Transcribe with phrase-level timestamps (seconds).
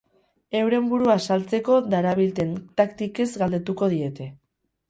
[0.59, 4.31] Euren burua saltzeko darabilten taktikez galdetuko diete.